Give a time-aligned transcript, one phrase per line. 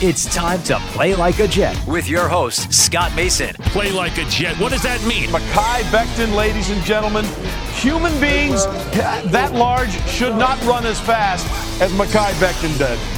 [0.00, 1.76] It's time to play like a Jet.
[1.88, 3.52] with your host, Scott Mason.
[3.74, 4.56] Play like a Jet.
[4.60, 5.28] What does that mean?
[5.30, 7.24] Mekhi Becton, ladies and gentlemen.
[7.72, 8.64] Human beings
[9.32, 11.44] that large should not run as fast
[11.82, 13.17] as Mekhi Becton did.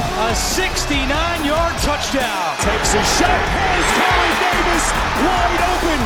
[0.21, 2.55] A 69-yard touchdown.
[2.61, 3.41] Takes a shot.
[3.57, 4.85] Here's Corey Davis
[5.25, 6.01] wide open.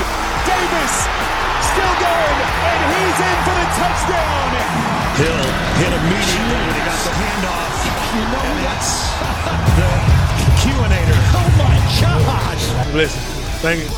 [0.47, 0.93] Davis
[1.75, 4.47] still going, and he's in for the touchdown.
[5.19, 5.43] Hill
[5.83, 7.75] hit immediately when he got the handoff.
[8.15, 9.11] You know and that's
[9.83, 9.91] the
[10.63, 11.19] Q-inator.
[11.35, 12.95] Oh my gosh!
[12.95, 13.21] Listen,
[13.59, 13.89] thank you.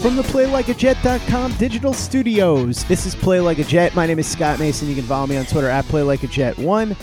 [0.00, 3.96] From the PlayLikeAJet.com digital studios, this is Play Like a Jet.
[3.96, 4.88] My name is Scott Mason.
[4.88, 6.96] You can follow me on Twitter at PlayLikeAJet1.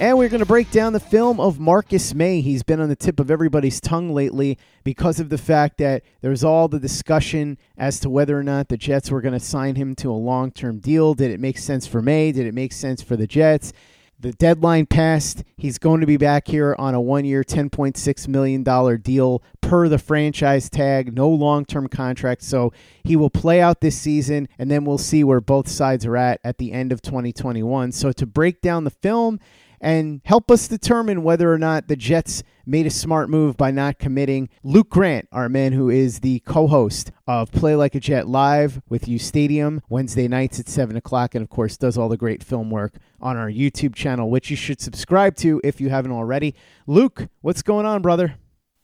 [0.00, 2.40] And we're going to break down the film of Marcus Maye.
[2.40, 6.42] He's been on the tip of everybody's tongue lately because of the fact that there's
[6.42, 9.94] all the discussion as to whether or not the Jets were going to sign him
[9.96, 11.12] to a long term deal.
[11.12, 12.32] Did it make sense for Maye?
[12.32, 13.74] Did it make sense for the Jets?
[14.18, 15.44] The deadline passed.
[15.58, 18.62] He's going to be back here on a one year, $10.6 million
[19.02, 22.40] deal per the franchise tag, no long term contract.
[22.42, 22.72] So
[23.04, 26.40] he will play out this season, and then we'll see where both sides are at
[26.42, 27.92] at the end of 2021.
[27.92, 29.40] So to break down the film
[29.80, 33.98] and help us determine whether or not the Jets made a smart move by not
[33.98, 34.48] committing.
[34.62, 38.82] Luke Grant, our man who is the co host of Play Like a Jet Live
[38.88, 42.42] with You Stadium, Wednesday nights at 7 o'clock, and of course does all the great
[42.42, 46.54] film work on our YouTube channel, which you should subscribe to if you haven't already.
[46.86, 48.36] Luke, what's going on, brother?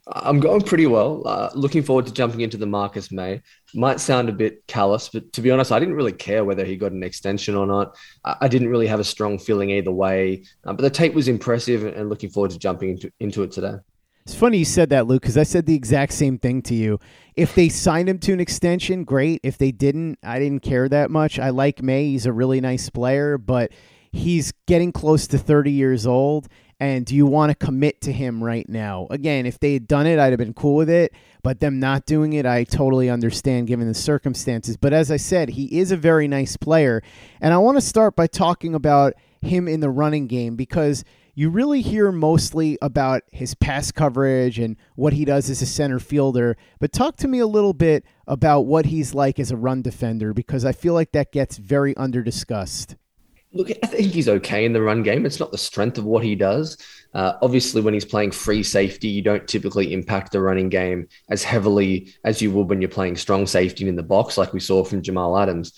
[0.08, 1.26] I'm going pretty well.
[1.26, 3.42] Uh, looking forward to jumping into the Marcus Maye.
[3.74, 6.76] Might sound a bit callous, but to be honest, I didn't really care whether he
[6.76, 7.96] got an extension or not.
[8.24, 10.44] I, didn't really have a strong feeling either way.
[10.64, 13.74] Uh, but the tape was impressive, and looking forward to jumping into, into it today.
[14.22, 17.00] It's funny you said that, Luke, because I said the exact same thing to you.
[17.34, 19.40] If they signed him to an extension, great.
[19.42, 21.38] If they didn't, I didn't care that much.
[21.38, 22.06] I like Maye.
[22.06, 23.72] He's a really nice player, but
[24.12, 26.48] he's getting close to 30 years old.
[26.78, 29.06] And do you want to commit to him right now?
[29.10, 31.14] Again, if they had done it, I'd have been cool with it.
[31.42, 34.76] But them not doing it, I totally understand given the circumstances.
[34.76, 37.02] But as I said, he is a very nice player.
[37.40, 41.04] And I want to start by talking about him in the running game because
[41.34, 45.98] you really hear mostly about his pass coverage and what he does as a center
[45.98, 46.56] fielder.
[46.80, 50.34] But talk to me a little bit about what he's like as a run defender
[50.34, 52.96] because I feel like that gets very underdiscussed.
[53.56, 55.24] Look, I think he's okay in the run game.
[55.24, 56.76] It's not the strength of what he does.
[57.14, 61.42] Uh, obviously, when he's playing free safety, you don't typically impact the running game as
[61.42, 64.84] heavily as you would when you're playing strong safety in the box, like we saw
[64.84, 65.72] from Jamal Adams.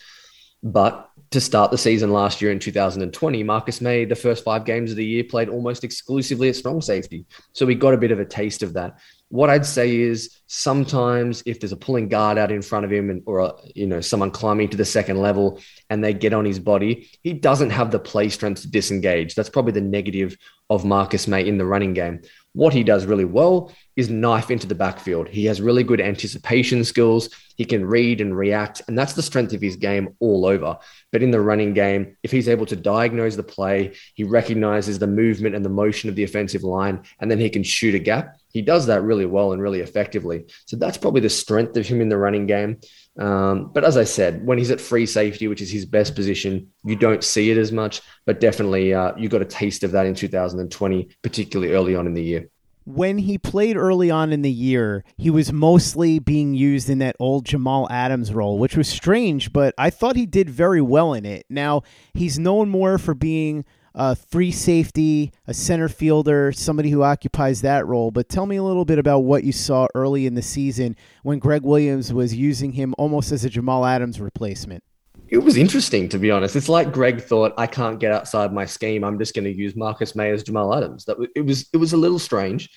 [0.60, 4.90] But to start the season last year in 2020, Marcus Maye, the first five games
[4.90, 7.26] of the year, played almost exclusively at strong safety.
[7.52, 8.98] So we got a bit of a taste of that.
[9.30, 13.10] What I'd say is sometimes if there's a pulling guard out in front of him
[13.10, 16.46] and, or, a, you know, someone climbing to the second level and they get on
[16.46, 19.34] his body, he doesn't have the play strength to disengage.
[19.34, 20.38] That's probably the negative
[20.70, 22.22] of Marcus Maye in the running game.
[22.52, 25.28] What he does really well is knife into the backfield.
[25.28, 27.28] He has really good anticipation skills.
[27.56, 30.78] He can read and react, and that's the strength of his game all over.
[31.12, 35.06] But in the running game, if he's able to diagnose the play, he recognizes the
[35.06, 38.36] movement and the motion of the offensive line, and then he can shoot a gap.
[38.52, 40.46] He does that really well and really effectively.
[40.66, 42.80] So that's probably the strength of him in the running game.
[43.18, 46.68] Um, but as I said, when he's at free safety, which is his best position,
[46.84, 48.00] you don't see it as much.
[48.26, 52.14] But definitely, uh, you got a taste of that in 2020, particularly early on in
[52.14, 52.48] the year.
[52.84, 57.16] When he played early on in the year, he was mostly being used in that
[57.20, 61.26] old Jamal Adams role, which was strange, but I thought he did very well in
[61.26, 61.44] it.
[61.50, 61.82] Now,
[62.14, 63.66] he's known more for being
[63.98, 68.12] a free safety, a center fielder, somebody who occupies that role.
[68.12, 71.40] But tell me a little bit about what you saw early in the season when
[71.40, 74.84] Gregg Williams was using him almost as a Jamal Adams replacement.
[75.30, 76.54] It was interesting, to be honest.
[76.54, 79.02] It's like Gregg thought, I can't get outside my scheme.
[79.02, 81.04] I'm just going to use Marcus Maye as Jamal Adams.
[81.04, 82.70] That it was it was a little strange.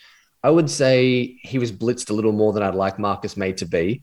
[0.44, 3.66] I would say he was blitzed a little more than I'd like Marcus Maye to
[3.66, 4.02] be.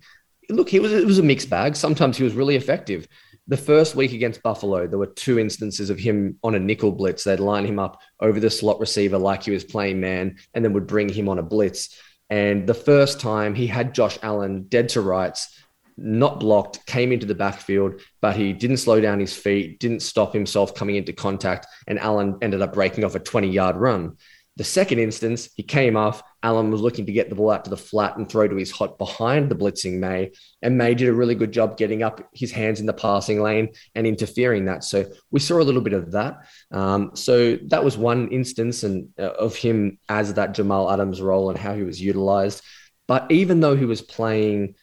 [0.48, 1.74] Look, he was it was a mixed bag.
[1.74, 3.08] Sometimes he was really effective.
[3.48, 7.24] The first week against Buffalo, there were two instances of him on a nickel blitz.
[7.24, 10.74] They'd line him up over the slot receiver like he was playing man and then
[10.74, 11.98] would bring him on a blitz.
[12.28, 15.58] And the first time he had Josh Allen dead to rights,
[15.96, 20.34] not blocked, came into the backfield, but he didn't slow down his feet, didn't stop
[20.34, 24.18] himself coming into contact, and Allen ended up breaking off a 20 yard run.
[24.58, 26.20] The second instance, he came off.
[26.43, 28.72] Allen was looking to get the ball out to the flat and throw to his
[28.72, 30.32] hot behind the blitzing Maye.
[30.62, 33.69] And Maye did a really good job getting up his hands in the passing lane
[33.94, 34.82] and interfering that.
[34.82, 36.49] So we saw a little bit of that.
[36.72, 41.50] Um, so that was one instance and uh, of him as that Jamal Adams role
[41.50, 42.61] and how he was utilized.
[43.06, 44.75] But even though he was playing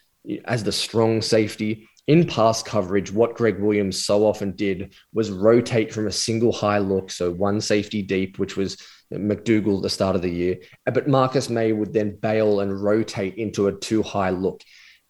[0.45, 5.92] as the strong safety, in pass coverage, what Gregg Williams so often did was rotate
[5.92, 8.78] from a single high look, so one safety deep, which was
[9.13, 10.57] McDougald at the start of the year.
[10.86, 14.62] But Marcus Maye would then bail and rotate into a two high look.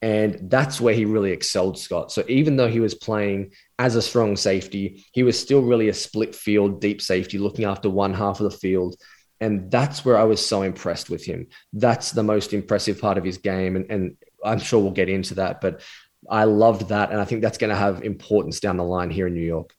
[0.01, 2.11] And that's where he really excelled, Scott.
[2.11, 5.93] So even though he was playing as a strong safety, he was still really a
[5.93, 8.97] split field, deep safety, looking after one half of the field.
[9.41, 11.47] And that's where I was so impressed with him.
[11.73, 13.75] That's the most impressive part of his game.
[13.75, 15.59] And, and I'm sure we'll get into that.
[15.59, 15.81] But
[16.29, 17.11] I loved that.
[17.11, 19.73] And I think that's going to have importance down the line here in New York.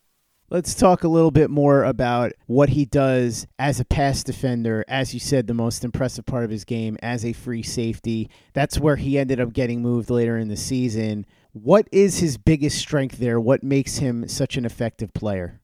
[0.49, 4.85] Let's talk a little bit more about what he does as a pass defender.
[4.87, 8.31] As you said, the most impressive part of his game as a free safety.
[8.53, 11.27] That's where he ended up getting moved later in the season.
[11.53, 13.41] What is his biggest strength there?
[13.41, 15.61] What makes him such an effective player?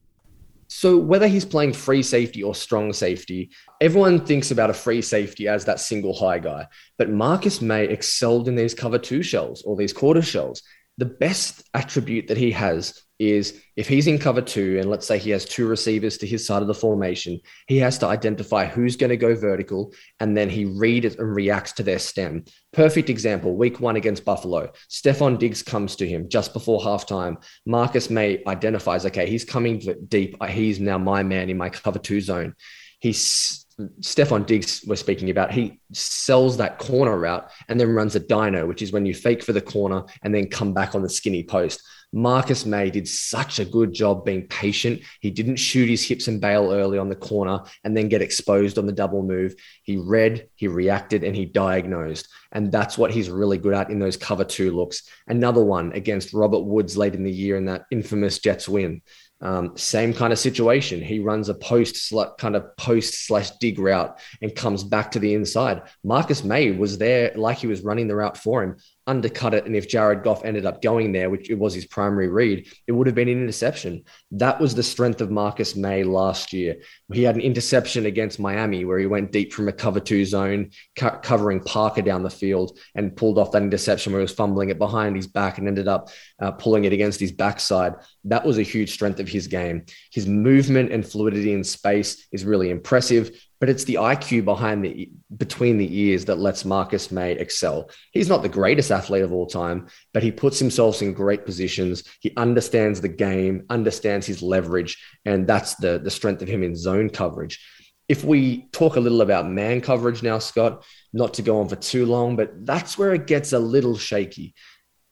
[0.67, 5.47] So, whether he's playing free safety or strong safety, everyone thinks about a free safety
[5.47, 6.67] as that single high guy.
[6.97, 10.61] But Marcus Maye excelled in these cover two shells or these quarter shells.
[10.97, 15.17] The best attribute that he has is if he's in cover two, and let's say
[15.17, 18.95] he has two receivers to his side of the formation, he has to identify who's
[18.95, 22.43] going to go vertical, and then he reads and reacts to their stem.
[22.73, 24.71] Perfect example week one against Buffalo.
[24.89, 27.43] Stefon Diggs comes to him just before halftime.
[27.65, 30.35] Marcus Maye identifies, okay, he's coming deep.
[30.45, 32.55] He's now my man in my cover two zone.
[32.99, 33.65] He's
[34.01, 38.65] Stefon Diggs we're speaking about, he sells that corner route and then runs a dino,
[38.65, 41.43] which is when you fake for the corner and then come back on the skinny
[41.43, 41.81] post.
[42.13, 45.01] Marcus Maye did such a good job being patient.
[45.19, 48.77] He didn't shoot his hips and bail early on the corner and then get exposed
[48.77, 49.55] on the double move.
[49.81, 52.29] He read, he reacted, and he diagnosed.
[52.51, 55.03] And that's what he's really good at in those cover two looks.
[55.27, 59.01] Another one against Robert Woods late in the year in that infamous Jets win.
[59.43, 61.01] Um, same kind of situation.
[61.01, 65.33] He runs a post kind of post slash dig route and comes back to the
[65.33, 65.81] inside.
[66.01, 68.77] Marcus Maye was there like he was running the route for him,
[69.07, 69.65] undercut it.
[69.65, 72.91] And if Jared Goff ended up going there, which it was his primary read, it
[72.91, 74.03] would have been an interception.
[74.31, 76.77] That was the strength of Marcus Maye last year.
[77.11, 80.71] He had an interception against Miami where he went deep from a cover two zone,
[80.97, 84.69] co- covering Parker down the field and pulled off that interception where he was fumbling
[84.69, 86.09] it behind his back and ended up
[86.39, 87.93] uh, pulling it against his backside.
[88.25, 89.85] That was a huge strength of his game.
[90.11, 93.31] His movement and fluidity in space is really impressive,
[93.63, 97.89] but it's the IQ behind the between the ears that lets Marcus Maye excel.
[98.11, 102.03] He's not the greatest athlete of all time, but he puts himself in great positions.
[102.19, 106.75] He understands the game, understands his leverage, and that's the the strength of him in
[106.75, 107.65] zone coverage.
[108.09, 110.83] If we talk a little about man coverage now, Scott,
[111.13, 114.55] not to go on for too long, but that's where it gets a little shaky.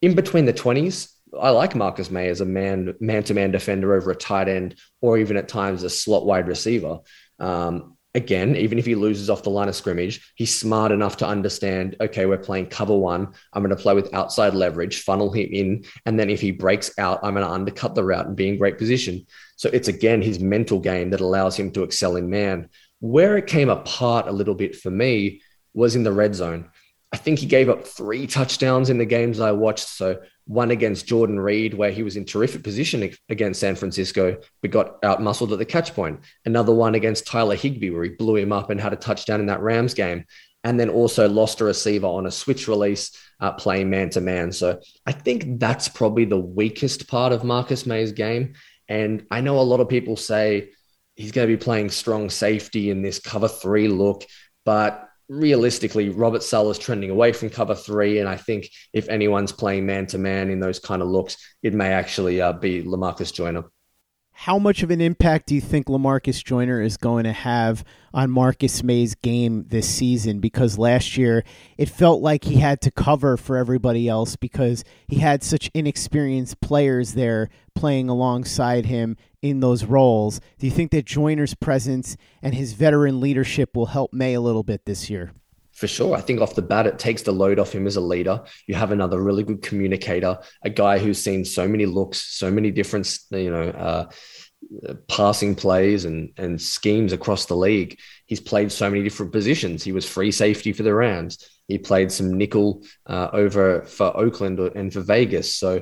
[0.01, 1.09] In between the 20s,
[1.39, 4.75] I like Marcus Maye as a man man to man defender over a tight end
[4.99, 6.99] or even at times a slot wide receiver.
[7.39, 11.27] Um, again, even if he loses off the line of scrimmage, he's smart enough to
[11.27, 13.33] understand, okay, we're playing cover one.
[13.53, 15.85] I'm going to play with outside leverage, funnel him in.
[16.05, 18.57] And then if he breaks out, I'm going to undercut the route and be in
[18.57, 19.25] great position.
[19.55, 22.69] So it's again his mental game that allows him to excel in man.
[22.99, 25.41] Where it came apart a little bit for me
[25.73, 26.69] was in the red zone.
[27.13, 29.87] I think he gave up three touchdowns in the games I watched.
[29.87, 30.21] So
[30.51, 35.01] one against Jordan Reed, where he was in terrific position against San Francisco, but got
[35.01, 36.19] out muscled at the catch point.
[36.45, 39.45] Another one against Tyler Higbee, where he blew him up and had a touchdown in
[39.45, 40.25] that Rams game.
[40.65, 44.51] And then also lost a receiver on a switch release, uh, playing man to man.
[44.51, 48.53] So I think that's probably the weakest part of Marcus Maye's game.
[48.89, 50.71] And I know a lot of people say
[51.15, 54.25] he's going to be playing strong safety in this cover three look,
[54.65, 58.19] but realistically, Robert Saleh is trending away from cover three.
[58.19, 61.73] And I think if anyone's playing man to man in those kind of looks, it
[61.73, 63.63] may actually uh, be Lamarcus Joyner.
[64.33, 67.83] How much of an impact do you think Lamarcus Joyner is going to have
[68.13, 70.39] on Marcus Maye's game this season?
[70.39, 71.43] Because last year
[71.77, 76.59] it felt like he had to cover for everybody else because he had such inexperienced
[76.59, 80.39] players there playing alongside him in those roles.
[80.57, 84.63] Do you think that Joyner's presence and his veteran leadership will help Maye a little
[84.63, 85.33] bit this year?
[85.81, 86.15] For sure.
[86.15, 88.43] I think off the bat, it takes the load off him as a leader.
[88.67, 92.69] You have another really good communicator, a guy who's seen so many looks, so many
[92.69, 94.05] different, you know, uh,
[95.07, 97.97] passing plays and and schemes across the league.
[98.27, 99.83] He's played so many different positions.
[99.83, 101.39] He was free safety for the Rams.
[101.67, 105.55] He played some nickel uh, over for Oakland and for Vegas.
[105.55, 105.81] So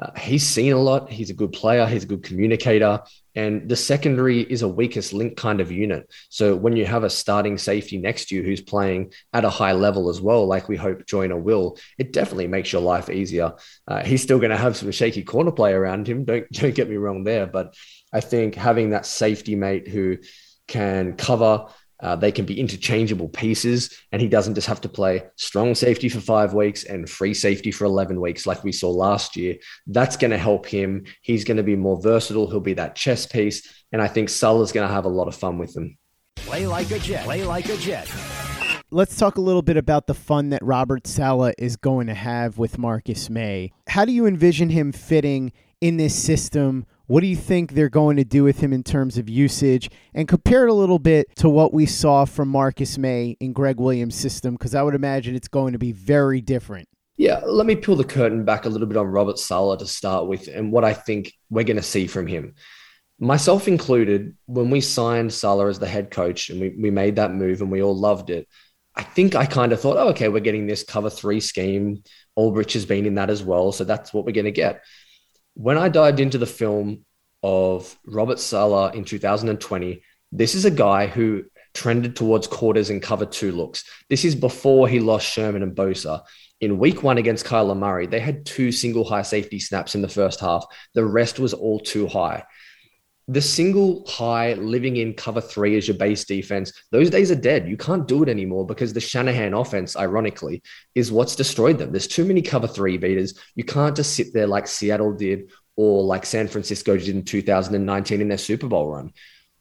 [0.00, 1.10] uh, he's seen a lot.
[1.10, 1.86] He's a good player.
[1.86, 3.02] He's a good communicator.
[3.34, 6.10] And the secondary is a weakest link kind of unit.
[6.30, 9.72] So when you have a starting safety next to you who's playing at a high
[9.72, 13.52] level as well, like we hope Joyner will, it definitely makes your life easier.
[13.86, 16.24] Uh, he's still going to have some shaky corner play around him.
[16.24, 17.74] Don't don't get me wrong there, but
[18.12, 20.18] I think having that safety mate who
[20.66, 21.66] can cover
[22.02, 26.08] uh, they can be interchangeable pieces, and he doesn't just have to play strong safety
[26.08, 29.56] for five weeks and free safety for 11 weeks like we saw last year.
[29.86, 31.04] That's going to help him.
[31.22, 32.50] He's going to be more versatile.
[32.50, 33.84] He'll be that chess piece.
[33.92, 35.98] And I think Saleh's going to have a lot of fun with him.
[36.36, 37.24] Play like a Jet.
[37.24, 38.10] Play like a Jet.
[38.92, 42.58] Let's talk a little bit about the fun that Robert Saleh is going to have
[42.58, 43.70] with Marcus Maye.
[43.86, 48.16] How do you envision him fitting in this system what do you think they're going
[48.16, 49.90] to do with him in terms of usage?
[50.14, 53.80] And compare it a little bit to what we saw from Marcus Maye in Gregg
[53.80, 56.88] Williams' system, because I would imagine it's going to be very different.
[57.16, 60.28] Yeah, let me pull the curtain back a little bit on Robert Saleh to start
[60.28, 62.54] with and what I think we're going to see from him.
[63.18, 67.32] Myself included, when we signed Saleh as the head coach and we, we made that
[67.32, 68.46] move and we all loved it,
[68.94, 72.04] I think I kind of thought, oh, okay, we're getting this cover three scheme.
[72.38, 73.72] Ulbrich has been in that as well.
[73.72, 74.84] So that's what we're going to get
[75.54, 77.04] when I dived into the film
[77.42, 80.02] of Robert Saleh in 2020,
[80.32, 83.84] this is a guy who trended towards quarters and cover two looks.
[84.08, 86.22] This is before he lost Sherman and Bosa.
[86.60, 90.08] In week one against Kyler Murray, they had two single high safety snaps in the
[90.08, 90.64] first half.
[90.94, 92.44] The rest was all too high
[93.30, 97.68] the single high living in cover three as your base defense, those days are dead.
[97.68, 100.64] You can't do it anymore because the Shanahan offense, ironically,
[100.96, 101.92] is what's destroyed them.
[101.92, 103.38] There's too many cover three beaters.
[103.54, 108.20] You can't just sit there like Seattle did or like San Francisco did in 2019
[108.20, 109.12] in their Super Bowl run.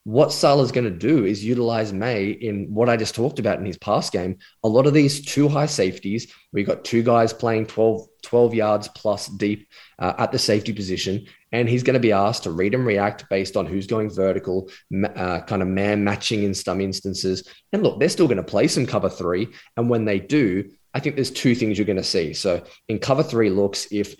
[0.04, 3.66] What Saleh's going to do is utilize Maye in what I just talked about in
[3.66, 4.40] his pass game.
[4.64, 8.88] A lot of these two high safeties, we got two guys playing 12, 12 yards
[8.88, 9.68] plus deep
[10.00, 13.28] uh, at the safety position and he's going to be asked to read and react
[13.30, 14.70] based on who's going vertical,
[15.16, 17.48] uh, kind of man matching in some instances.
[17.74, 19.48] And look, they're still going to play some cover three.
[19.76, 22.34] And when they do, I think there's two things you're going to see.
[22.34, 24.16] So in cover three looks, if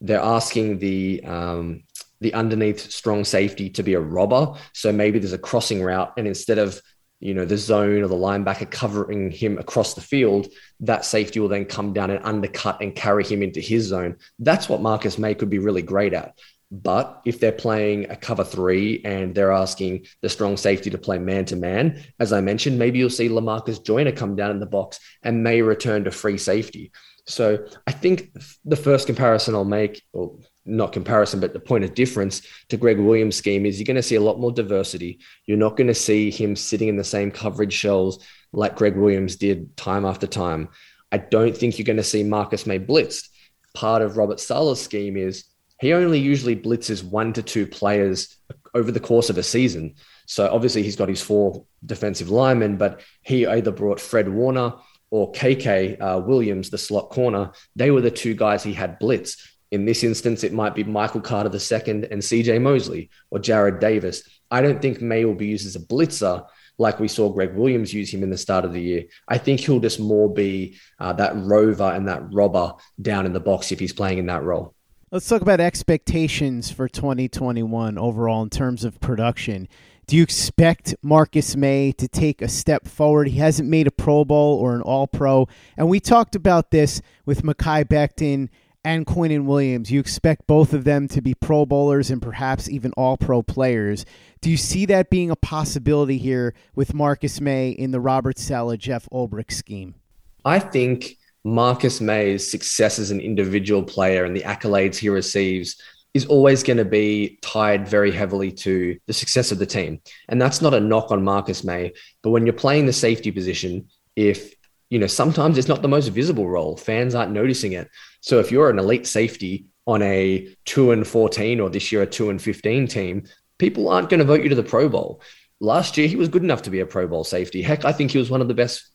[0.00, 1.84] they're asking the um,
[2.20, 6.26] the underneath strong safety to be a robber, so maybe there's a crossing route, and
[6.26, 6.80] instead of
[7.20, 10.48] you know the zone or the linebacker covering him across the field,
[10.80, 14.16] that safety will then come down and undercut and carry him into his zone.
[14.38, 16.36] That's what Marcus Maye could be really great at.
[16.74, 21.18] But if they're playing a cover three and they're asking the strong safety to play
[21.18, 24.64] man to man, as I mentioned, maybe you'll see Lamarcus Joyner come down in the
[24.64, 26.90] box and may return to free safety.
[27.26, 31.94] So I think the first comparison I'll make, or not comparison, but the point of
[31.94, 35.20] difference to Gregg Williams' scheme is you're going to see a lot more diversity.
[35.44, 38.24] You're not going to see him sitting in the same coverage shells
[38.54, 40.70] like Gregg Williams did time after time.
[41.12, 43.28] I don't think you're going to see Marcus Maye blitzed.
[43.74, 45.44] Part of Robert Saleh's scheme is
[45.82, 48.36] he only usually blitzes one to two players
[48.72, 49.96] over the course of a season.
[50.26, 54.74] So obviously he's got his four defensive linemen, but he either brought Fred Warner
[55.10, 57.50] or KK uh, Williams, the slot corner.
[57.74, 59.56] They were the two guys he had blitz.
[59.72, 64.22] In this instance, it might be Michael Carter II and CJ Mosley or Jarrad Davis.
[64.52, 66.46] I don't think Maye will be used as a blitzer
[66.78, 69.06] like we saw Gregg Williams use him in the start of the year.
[69.26, 73.40] I think he'll just more be uh, that rover and that robber down in the
[73.40, 74.76] box if he's playing in that role.
[75.12, 79.68] Let's talk about expectations for 2021 overall in terms of production.
[80.06, 83.28] Do you expect Marcus Maye to take a step forward?
[83.28, 85.48] He hasn't made a Pro Bowl or an All Pro.
[85.76, 88.48] And we talked about this with Mekhi Becton
[88.82, 89.90] and Quinnen Williams.
[89.90, 94.06] You expect both of them to be Pro Bowlers and perhaps even All Pro players.
[94.40, 98.78] Do you see that being a possibility here with Marcus Maye in the Robert Saleh,
[98.78, 99.94] Jeff Ulbrich scheme?
[100.42, 105.80] I think Marcus Maye's success as an individual player and the accolades he receives
[106.14, 110.00] is always going to be tied very heavily to the success of the team.
[110.28, 113.88] And that's not a knock on Marcus Maye, but when you're playing the safety position,
[114.14, 114.54] if
[114.92, 116.76] you know, sometimes it's not the most visible role.
[116.76, 117.88] Fans aren't noticing it.
[118.20, 122.06] So if you're an elite safety on a 2 and 14 or this year a
[122.06, 123.24] 2 and 15 team,
[123.56, 125.22] people aren't going to vote you to the Pro Bowl.
[125.60, 127.62] Last year he was good enough to be a Pro Bowl safety.
[127.62, 128.91] Heck, I think he was one of the best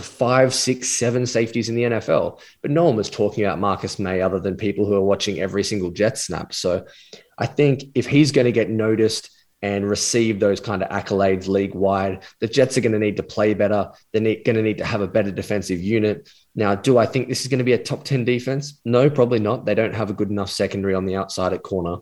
[0.00, 2.40] five, six, seven safeties in the NFL.
[2.60, 5.64] But no one was talking about Marcus Maye other than people who are watching every
[5.64, 6.54] single Jet snap.
[6.54, 6.84] So
[7.38, 9.30] I think if he's going to get noticed
[9.62, 12.24] and receive those kind of accolades league wide.
[12.40, 13.92] The Jets are going to need to play better.
[14.12, 16.28] They're going to need to have a better defensive unit.
[16.56, 18.80] Now, do I think this is going to be a top 10 defense?
[18.84, 19.64] No, probably not.
[19.64, 21.98] They don't have a good enough secondary on the outside at corner.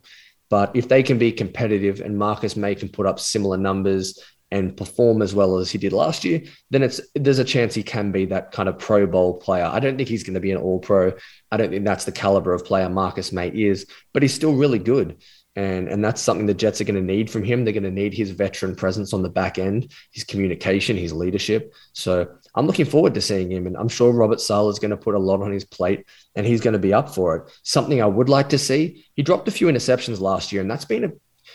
[0.49, 4.19] But if they can be competitive and Marcus Maye can put up similar numbers
[4.51, 7.83] and perform as well as he did last year, then it's there's a chance he
[7.83, 9.65] can be that kind of Pro Bowl player.
[9.65, 11.13] I don't think he's going to be an All Pro.
[11.51, 14.79] I don't think that's the caliber of player Marcus Maye is, but he's still really
[14.79, 15.23] good.
[15.57, 17.65] And, and that's something the Jets are going to need from him.
[17.65, 21.75] They're going to need his veteran presence on the back end, his communication, his leadership.
[21.93, 23.67] So I'm looking forward to seeing him.
[23.67, 26.47] And I'm sure Robert Saleh is going to put a lot on his plate and
[26.47, 27.53] he's going to be up for it.
[27.65, 29.05] Something I would like to see.
[29.17, 31.11] He dropped a few interceptions last year, and that's been a,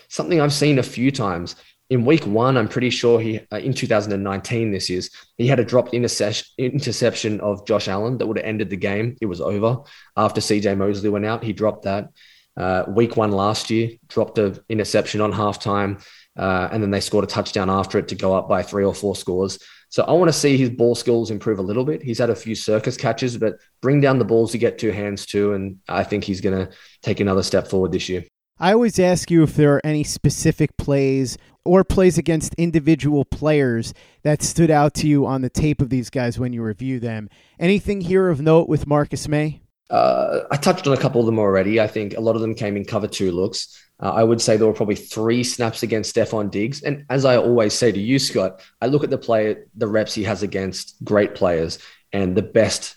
[0.10, 1.56] something I've seen a few times.
[1.92, 5.65] In week one, I'm pretty sure he, uh, in 2019, this is, he had a
[5.65, 9.15] dropped interception of Josh Allen that would have ended the game.
[9.22, 9.84] It was over
[10.18, 11.44] after CJ Mosley went out.
[11.44, 12.10] He dropped that.
[12.58, 16.04] Uh, week one last year, dropped an interception on halftime,
[16.38, 18.94] uh, and then they scored a touchdown after it to go up by three or
[18.94, 19.60] four scores.
[19.89, 22.01] So I want to see his ball skills improve a little bit.
[22.01, 25.25] He's had a few circus catches, but bring down the balls to get two hands
[25.25, 26.74] too, and I think he's going to
[27.04, 28.24] take another step forward this year.
[28.58, 33.94] I always ask you if there are any specific plays or plays against individual players
[34.24, 37.30] that stood out to you on the tape of these guys when you review them.
[37.60, 39.60] Anything here of note with Marcus Maye?
[39.90, 41.82] Uh, I touched on a couple of them already.
[41.82, 43.78] I think a lot of them came in cover two looks.
[44.00, 46.82] Uh, I would say there were probably three snaps against Stefon Diggs.
[46.82, 50.14] And as I always say to you, Scott, I look at the player, the reps
[50.14, 51.78] he has against great players
[52.14, 52.96] and the best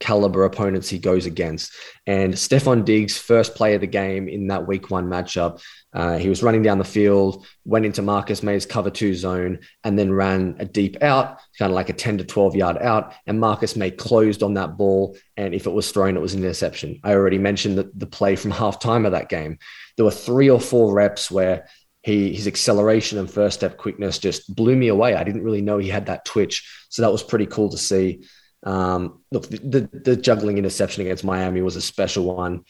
[0.00, 1.72] caliber opponents he goes against.
[2.06, 5.60] And Stefon Diggs, first play of the game in that week one matchup,
[5.92, 9.98] uh, he was running down the field, went into Marcus Maye's cover two zone, and
[9.98, 13.14] then ran a deep out, kind of like a 10 to 12 yard out.
[13.26, 15.16] And Marcus Maye closed on that ball.
[15.36, 17.00] And if it was thrown, it was an interception.
[17.02, 19.58] I already mentioned the, the play from halftime of that game.
[19.96, 21.68] There were three or four reps where
[22.02, 25.14] he his acceleration and first step quickness just blew me away.
[25.14, 26.86] I didn't really know he had that twitch.
[26.88, 28.22] So that was pretty cool to see.
[28.64, 32.64] Um, look, the, the, the juggling interception against Miami was a special one.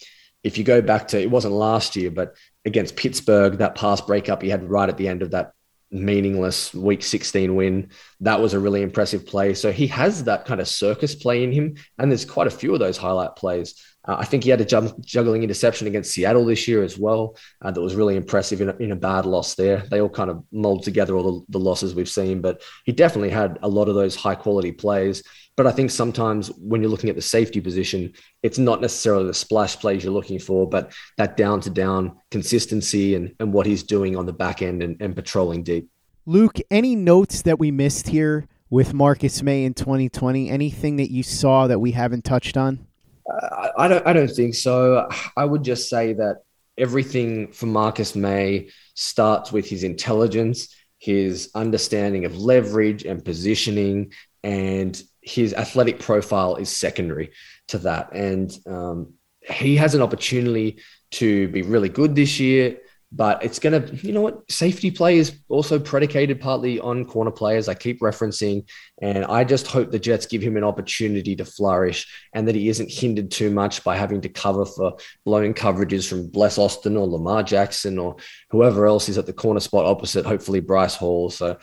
[0.44, 4.42] If you go back to, it wasn't last year, but against Pittsburgh, that pass breakup
[4.42, 5.52] he had right at the end of that
[5.90, 7.90] meaningless week 16 win.
[8.20, 9.54] That was a really impressive play.
[9.54, 11.76] So he has that kind of circus play in him.
[11.98, 13.74] And there's quite a few of those highlight plays.
[14.06, 17.36] Uh, I think he had a juggling interception against Seattle this year as well.
[17.62, 19.84] Uh, that was really impressive in a, in a, bad loss there.
[19.90, 23.30] They all kind of mold together all the, the losses we've seen, but he definitely
[23.30, 25.22] had a lot of those high quality plays.
[25.58, 28.12] But I think sometimes when you're looking at the safety position,
[28.44, 33.16] it's not necessarily the splash plays you're looking for, but that down to down consistency
[33.16, 35.90] and, and what he's doing on the back end and, and patrolling deep.
[36.26, 40.48] Luke, any notes that we missed here with Marcus Maye in 2020?
[40.48, 42.86] Anything that you saw that we haven't touched on?
[43.28, 44.06] Uh, I don't.
[44.06, 45.08] I don't think so.
[45.36, 46.42] I would just say that
[46.78, 54.12] everything for Marcus Maye starts with his intelligence, his understanding of leverage and positioning,
[54.44, 57.30] and his athletic profile is secondary
[57.68, 58.12] to that.
[58.14, 60.80] And um, he has an opportunity
[61.12, 62.78] to be really good this year,
[63.12, 67.30] but it's going to, you know what, safety play is also predicated partly on corner
[67.30, 67.68] players.
[67.68, 68.68] I keep referencing,
[69.02, 72.70] and I just hope the Jets give him an opportunity to flourish and that he
[72.70, 77.06] isn't hindered too much by having to cover for blowing coverages from Bless Austin or
[77.06, 78.16] Lamar Jackson or
[78.50, 81.28] whoever else is at the corner spot opposite, hopefully Bryce Hall.
[81.30, 81.58] So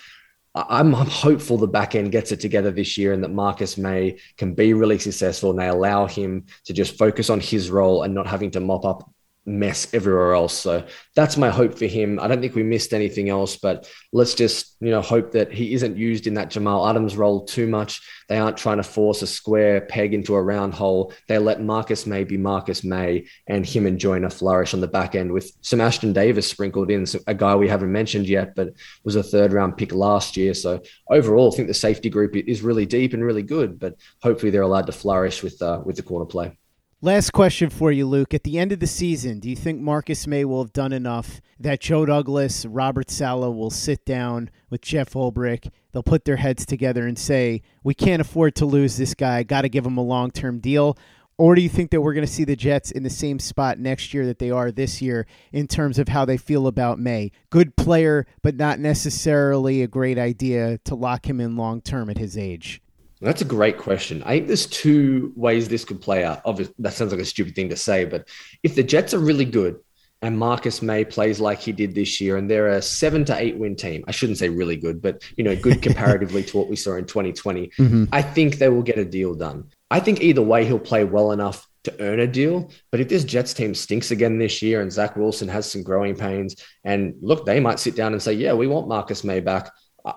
[0.55, 4.19] I'm, I'm, hopeful the back end gets it together this year and that Marcus Maye
[4.37, 8.15] can be really successful and they allow him to just focus on his role and
[8.15, 9.11] not having to mop up
[9.45, 10.53] mess everywhere else.
[10.53, 12.19] So that's my hope for him.
[12.19, 15.73] I don't think we missed anything else, but let's just, you know, hope that he
[15.73, 18.01] isn't used in that Jamal Adams role too much.
[18.27, 21.13] They aren't trying to force a square peg into a round hole.
[21.27, 25.13] They let Marcus Maye be Marcus Maye and him and Joyner flourish on the back
[25.13, 29.15] end with some Ashtyn Davis sprinkled in, a guy we haven't mentioned yet, but was
[29.15, 30.53] a third round pick last year.
[30.53, 34.49] So overall, I think the safety group is really deep and really good, but hopefully
[34.49, 36.57] they're allowed to flourish with, uh, with the corner play.
[37.05, 38.33] Last question for you, Luke.
[38.33, 41.39] At the end of the season, do you think Marcus Maye will have done enough
[41.59, 45.69] that Joe Douglas, Robert Saleh will sit down with Jeff Ulbrich?
[45.91, 49.43] They'll put their heads together and say, we can't afford to lose this guy.
[49.43, 50.97] Got to give him a long term deal.
[51.37, 53.77] Or do you think that we're going to see the Jets in the same spot
[53.77, 57.29] next year that they are this year in terms of how they feel about Maye?
[57.51, 62.17] Good player, but not necessarily a great idea to lock him in long term at
[62.17, 62.81] his age.
[63.21, 64.21] That's a great question.
[64.23, 66.41] I think there's two ways this could play out.
[66.45, 68.27] Obviously, that sounds like a stupid thing to say, but
[68.63, 69.79] if the Jets are really good
[70.21, 73.57] and Marcus Maye plays like he did this year, and they're a seven to eight
[73.57, 76.75] win team, I shouldn't say really good, but you know, good comparatively to what we
[76.75, 78.05] saw in 2020, mm-hmm.
[78.11, 79.69] I think they will get a deal done.
[79.91, 82.69] I think either way, he'll play well enough to earn a deal.
[82.91, 86.15] But if this Jets team stinks again this year and Zach Wilson has some growing
[86.15, 89.71] pains, and look, they might sit down and say, yeah, we want Marcus Maye back.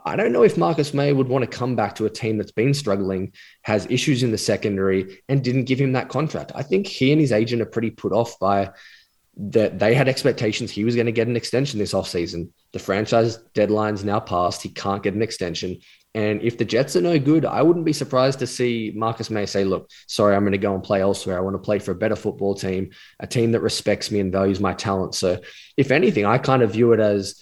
[0.05, 2.53] I don't know if Marcus Maye would want to come back to a team that's
[2.53, 6.53] been struggling, has issues in the secondary, and didn't give him that contract.
[6.55, 8.71] I think he and his agent are pretty put off by
[9.39, 12.51] that they had expectations he was going to get an extension this offseason.
[12.73, 14.63] The franchise deadline's now passed.
[14.63, 15.79] He can't get an extension.
[16.15, 19.47] And if the Jets are no good, I wouldn't be surprised to see Marcus Maye
[19.47, 21.39] say, look, sorry, I'm going to go and play elsewhere.
[21.39, 24.33] I want to play for a better football team, a team that respects me and
[24.33, 25.15] values my talent.
[25.15, 25.41] So,
[25.77, 27.41] if anything, I kind of view it as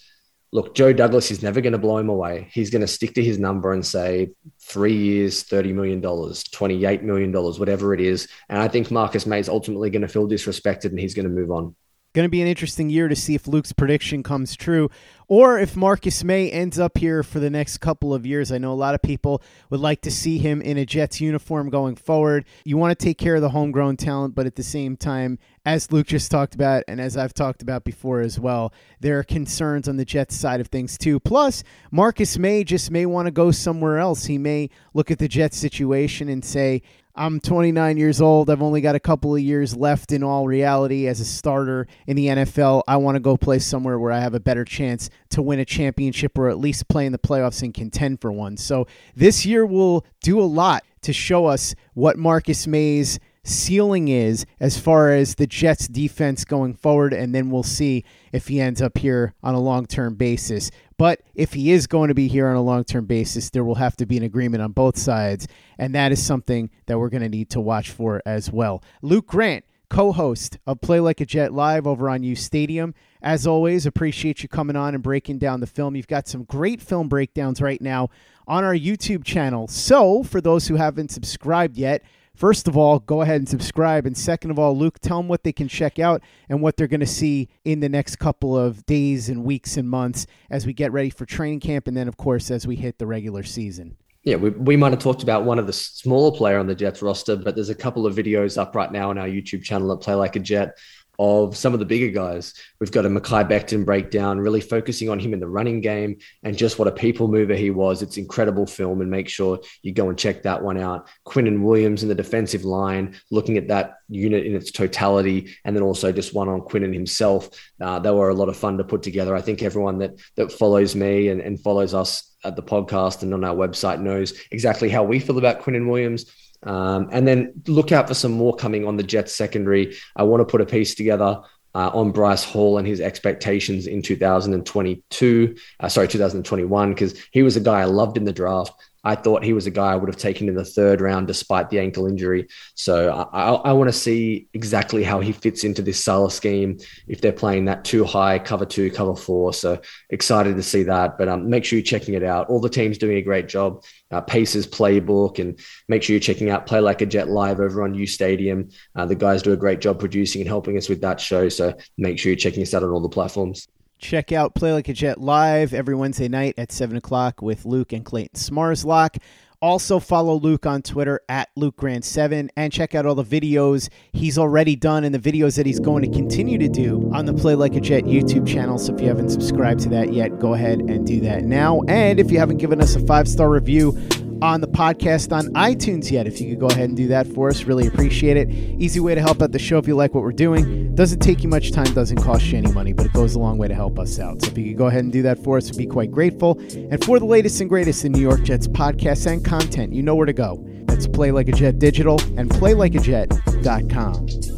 [0.53, 2.49] look, Joe Douglas is never going to blow him away.
[2.53, 4.31] He's going to stick to his number and say
[4.63, 8.29] three years, $30 million, $28 million, whatever it is.
[8.49, 11.35] And I think Marcus Maye is ultimately going to feel disrespected and he's going to
[11.35, 11.75] move on.
[12.17, 14.91] Going to be an interesting year to see if Luke's prediction comes true
[15.29, 18.51] or if Marcus Maye ends up here for the next couple of years.
[18.51, 21.69] I know a lot of people would like to see him in a Jets uniform
[21.69, 22.47] going forward.
[22.65, 25.93] You want to take care of the homegrown talent, but at the same time, as
[25.93, 29.87] Luke just talked about, and as I've talked about before as well, there are concerns
[29.87, 31.21] on the Jets side of things too.
[31.21, 34.25] Plus, Marcus Maye just may want to go somewhere else.
[34.25, 36.81] He may look at the Jets situation and say,
[37.19, 38.51] I'm 29 years old.
[38.51, 42.15] I've only got a couple of years left in all reality as a starter in
[42.15, 42.83] the NFL.
[42.87, 45.65] I want to go play somewhere where I have a better chance to win a
[45.65, 48.59] championship or at least play in the playoffs and contend for one.
[48.59, 54.45] So this year will do a lot to show us what Marcus Maye's ceiling is
[54.61, 58.83] as far as the Jets defense going forward, and then we'll see if he ends
[58.83, 60.71] up here on a long term basis.
[60.99, 63.77] But if he is going to be here on a long term basis, there will
[63.77, 65.47] have to be an agreement on both sides,
[65.79, 68.83] and that is something that we're going to need to watch for as well.
[69.03, 72.95] Luke Grant, co host of Play Like a Jet Live over on U Stadium.
[73.23, 75.97] As always, appreciate you coming on and breaking down the film.
[75.97, 78.09] You've got some great film breakdowns right now
[78.47, 79.67] on our YouTube channel.
[79.69, 82.03] So, for those who haven't subscribed yet,
[82.37, 84.05] First of all, go ahead and subscribe.
[84.05, 86.87] And second of all, Luke, tell them what they can check out and what they're
[86.87, 90.75] going to see in the next couple of days and weeks and months as we
[90.75, 91.89] get ready for training camp.
[91.89, 93.97] And then, of course, as we hit the regular season.
[94.23, 97.01] Yeah, we, we might have talked about one of the smaller player on the Jets
[97.01, 100.01] roster, but there's a couple of videos up right now on our YouTube channel at
[100.01, 100.77] Play Like a Jet
[101.19, 102.55] of some of the bigger guys.
[102.81, 106.57] We've got a Mekhi Becton breakdown, really focusing on him in the running game and
[106.57, 108.03] just what a people mover he was.
[108.03, 111.09] It's incredible film, and make sure you go and check that one out.
[111.27, 115.83] Quinnen Williams in the defensive line, looking at that unit in its totality, and then
[115.83, 117.51] also just one on Quinnen himself.
[117.81, 119.35] Uh, they were a lot of fun to put together.
[119.35, 123.35] I think everyone that that follows me and, and follows us at the podcast and
[123.35, 126.27] on our website knows exactly how we feel about Quinnen Williams
[126.67, 129.97] um, and then look out for some more coming on the Jets secondary.
[130.15, 131.41] I want to put a piece together
[131.75, 137.57] uh, on Bryce Hall and his expectations in 2022, uh, sorry, 2021, because he was
[137.57, 138.73] a guy I loved in the draft.
[139.07, 141.71] I thought he was a guy I would have taken in the third round despite
[141.71, 142.49] the ankle injury.
[142.75, 146.79] So I, I, I want to see exactly how he fits into this Saleh scheme
[147.07, 149.53] if they're playing that too high, cover two, cover four.
[149.53, 151.19] So excited to see that.
[151.19, 152.49] But um, make sure you're checking it out.
[152.49, 153.85] All the teams doing a great job.
[154.11, 157.85] Uh, Pacers playbook, and make sure you're checking out Play Like a Jet live over
[157.85, 158.71] on U Stadium.
[158.97, 161.49] Uh, the guys do a great job producing and helping us with that show.
[161.49, 163.69] So make sure you're checking us out on all the platforms.
[163.99, 167.93] Check out Play Like a Jet live every Wednesday night at 7 o'clock with Luke
[167.93, 169.17] and Clayton Smarslock.
[169.63, 174.77] Also, follow Luke on Twitter at LukeGrant7 and check out all the videos he's already
[174.77, 177.75] done and the videos that he's going to continue to do on the Play Like
[177.75, 178.79] a Jet YouTube channel.
[178.79, 181.81] So, if you haven't subscribed to that yet, go ahead and do that now.
[181.89, 183.99] And if you haven't given us a five star review,
[184.43, 186.27] on the podcast on iTunes yet.
[186.27, 188.51] If you could go ahead and do that for us, really appreciate it.
[188.51, 190.95] Easy way to help out the show if you like what we're doing.
[190.95, 193.59] Doesn't take you much time, doesn't cost you any money, but it goes a long
[193.59, 194.43] way to help us out.
[194.43, 196.59] So if you could go ahead and do that for us, we'd be quite grateful.
[196.91, 200.15] And for the latest and greatest in New York Jets podcasts and content, you know
[200.15, 200.63] where to go.
[200.87, 204.56] That's Play Like a Jet Digital and PlayLikeAJet.com.